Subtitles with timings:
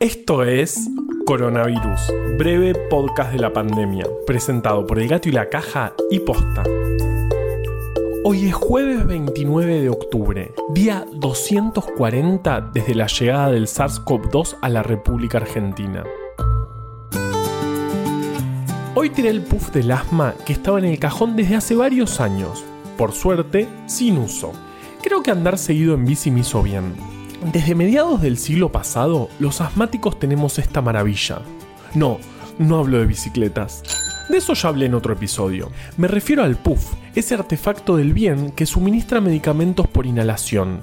[0.00, 0.88] Esto es
[1.26, 6.62] Coronavirus, breve podcast de la pandemia, presentado por El Gato y la Caja y Posta.
[8.22, 14.84] Hoy es jueves 29 de octubre, día 240 desde la llegada del SARS-CoV-2 a la
[14.84, 16.04] República Argentina.
[18.94, 22.64] Hoy tiré el puff del asma que estaba en el cajón desde hace varios años,
[22.96, 24.52] por suerte, sin uso.
[25.02, 27.17] Creo que andar seguido en bici me hizo bien.
[27.42, 31.40] Desde mediados del siglo pasado, los asmáticos tenemos esta maravilla.
[31.94, 32.18] No,
[32.58, 33.84] no hablo de bicicletas.
[34.28, 35.70] De eso ya hablé en otro episodio.
[35.96, 40.80] Me refiero al puff, ese artefacto del bien que suministra medicamentos por inhalación.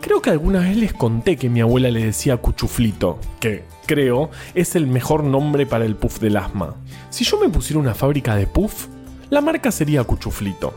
[0.00, 4.76] Creo que alguna vez les conté que mi abuela le decía cuchuflito, que, creo, es
[4.76, 6.74] el mejor nombre para el puff del asma.
[7.10, 8.86] Si yo me pusiera una fábrica de puff,
[9.28, 10.74] la marca sería cuchuflito.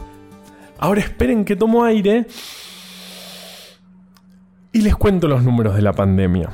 [0.78, 2.28] Ahora esperen que tomo aire
[4.74, 6.50] y les cuento los números de la pandemia.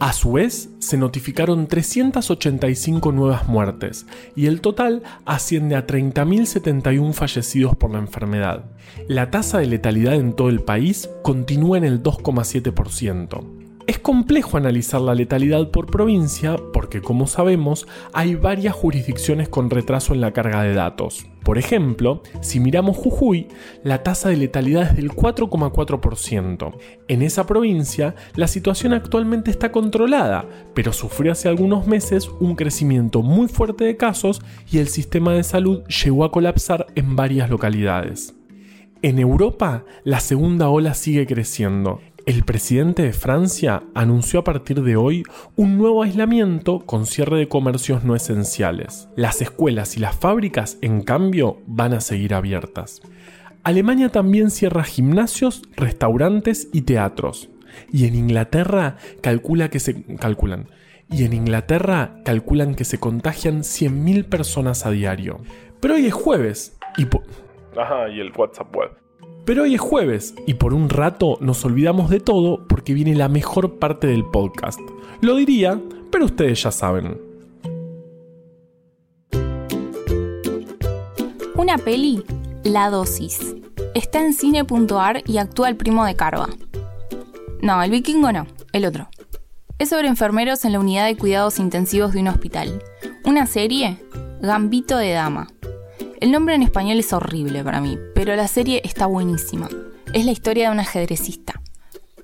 [0.00, 7.74] A su vez, se notificaron 385 nuevas muertes y el total asciende a 30.071 fallecidos
[7.74, 8.66] por la enfermedad.
[9.08, 13.57] La tasa de letalidad en todo el país continúa en el 2,7%.
[13.88, 20.12] Es complejo analizar la letalidad por provincia porque, como sabemos, hay varias jurisdicciones con retraso
[20.12, 21.24] en la carga de datos.
[21.42, 23.48] Por ejemplo, si miramos Jujuy,
[23.82, 26.76] la tasa de letalidad es del 4,4%.
[27.08, 30.44] En esa provincia, la situación actualmente está controlada,
[30.74, 35.44] pero sufrió hace algunos meses un crecimiento muy fuerte de casos y el sistema de
[35.44, 38.34] salud llegó a colapsar en varias localidades.
[39.00, 44.96] En Europa, la segunda ola sigue creciendo el presidente de Francia anunció a partir de
[44.96, 45.22] hoy
[45.56, 49.08] un nuevo aislamiento con cierre de comercios no esenciales.
[49.16, 53.00] Las escuelas y las fábricas, en cambio, van a seguir abiertas.
[53.64, 57.48] Alemania también cierra gimnasios, restaurantes y teatros.
[57.90, 60.68] Y en Inglaterra calcula que se calculan.
[61.10, 65.40] Y en Inglaterra calculan que se contagian 100.000 personas a diario.
[65.80, 67.06] Pero hoy es jueves y
[67.74, 69.07] Ajá, y el WhatsApp web.
[69.48, 73.30] Pero hoy es jueves y por un rato nos olvidamos de todo porque viene la
[73.30, 74.78] mejor parte del podcast.
[75.22, 75.80] Lo diría,
[76.12, 77.18] pero ustedes ya saben.
[81.56, 82.22] Una peli,
[82.62, 83.56] La Dosis.
[83.94, 86.50] Está en cine.ar y actúa el primo de Carva.
[87.62, 89.08] No, el vikingo no, el otro.
[89.78, 92.82] Es sobre enfermeros en la unidad de cuidados intensivos de un hospital.
[93.24, 93.96] Una serie,
[94.42, 95.48] Gambito de Dama.
[96.20, 99.68] El nombre en español es horrible para mí, pero la serie está buenísima.
[100.12, 101.60] Es la historia de un ajedrecista.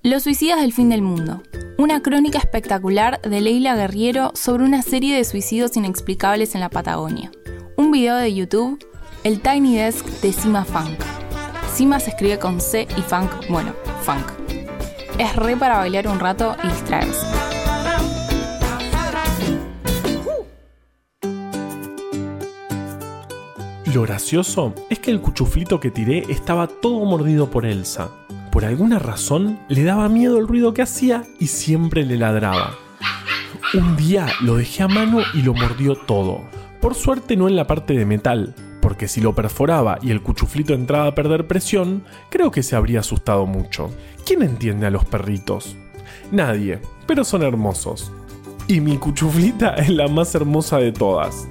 [0.03, 1.45] Los suicidas del fin del mundo.
[1.79, 7.31] Una crónica espectacular de Leila Guerriero sobre una serie de suicidios inexplicables en la Patagonia.
[7.77, 8.85] Un video de YouTube,
[9.23, 10.99] el Tiny Desk de Sima Funk.
[11.73, 14.27] Sima se escribe con C y Funk, bueno, Funk.
[15.21, 17.54] Es re para bailar un rato y distraerse.
[23.95, 28.11] Lo gracioso es que el cuchuflito que tiré estaba todo mordido por Elsa.
[28.51, 32.75] Por alguna razón le daba miedo el ruido que hacía y siempre le ladraba.
[33.73, 36.41] Un día lo dejé a mano y lo mordió todo.
[36.81, 40.75] Por suerte no en la parte de metal, porque si lo perforaba y el cuchuflito
[40.75, 43.93] entraba a perder presión, creo que se habría asustado mucho.
[44.27, 45.77] ¿Quién entiende a los perritos?
[46.33, 48.11] Nadie, pero son hermosos.
[48.67, 51.47] Y mi cuchuflita es la más hermosa de todas.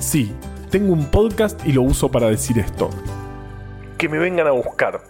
[0.00, 0.32] Sí,
[0.74, 2.90] tengo un podcast y lo uso para decir esto.
[3.96, 5.02] Que me vengan a buscar.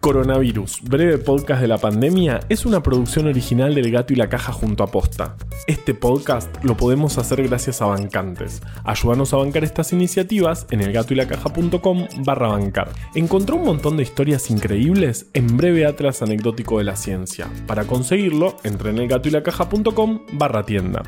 [0.00, 4.52] Coronavirus, breve podcast de la pandemia, es una producción original del Gato y la Caja
[4.52, 5.36] junto a Posta.
[5.66, 8.60] Este podcast lo podemos hacer gracias a bancantes.
[8.84, 12.90] Ayúdanos a bancar estas iniciativas en elgatoylacaja.com barra bancar.
[13.14, 17.48] Encontró un montón de historias increíbles en breve atlas anecdótico de la ciencia.
[17.66, 21.02] Para conseguirlo, entre en elgatoylacaja.com barra tienda.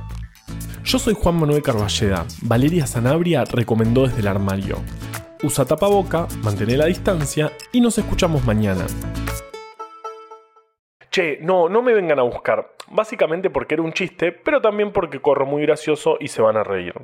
[0.88, 2.24] Yo soy Juan Manuel Carballeda.
[2.44, 4.76] Valeria Sanabria recomendó desde el armario.
[5.42, 8.86] Usa tapaboca, mantén la distancia y nos escuchamos mañana.
[11.10, 12.74] Che, no, no me vengan a buscar.
[12.90, 16.64] Básicamente porque era un chiste, pero también porque corro muy gracioso y se van a
[16.64, 16.94] reír.